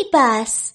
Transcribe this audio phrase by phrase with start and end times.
[0.00, 0.74] Мини-пас.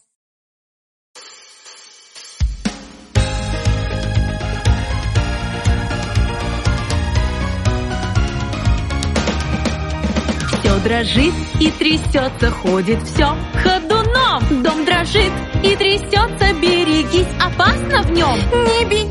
[10.49, 14.63] Все дрожит и трясется, ходит все ходуном.
[14.63, 15.31] Дом дрожит
[15.63, 18.37] и трясется, берегись, опасно в нем.
[18.65, 19.04] Не беги,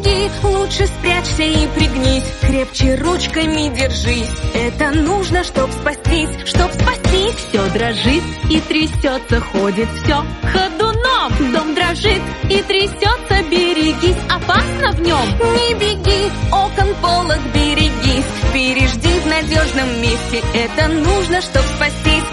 [0.64, 4.30] лучше спрячься и пригнись, крепче ручками держись.
[4.54, 7.34] Это нужно, чтоб спастись, чтоб спастись.
[7.48, 11.53] Все дрожит и трясется, ходит все ходуном.
[11.53, 15.29] Дом дрожит и трясется, берегись, опасно в нем.
[15.54, 20.42] Не беги, окон полок берегись, пережди в надежном месте.
[20.54, 22.23] Это нужно, чтоб спастись.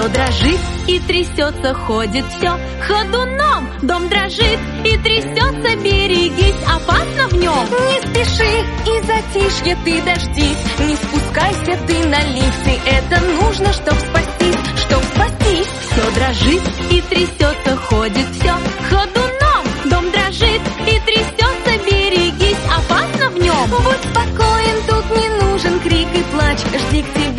[0.00, 3.68] Все дрожит и трясется, ходит все ходуном.
[3.82, 7.66] Дом дрожит и трясется, берегись, опасно в нем.
[7.68, 12.80] Не спеши и затишье ты дождись, не спускайся ты на лифты.
[12.86, 15.68] Это нужно, чтоб спастись, чтоб спастись.
[15.90, 18.54] Все дрожит и трясется, ходит все
[18.88, 19.64] ходуном.
[19.84, 23.68] Дом дрожит и трясется, берегись, опасно в нем.
[23.68, 26.58] Будь спокоен, тут не нужен крик и плач.
[26.88, 27.29] Жди к тебе